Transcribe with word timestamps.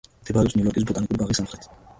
მდებარეობს 0.21 0.55
ნიუ-იორკის 0.59 0.87
ბოტანიკური 0.93 1.23
ბაღის 1.23 1.43
სამხრეთით. 1.43 1.81